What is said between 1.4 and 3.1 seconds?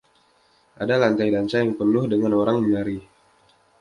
yang penuh dengan orang menari.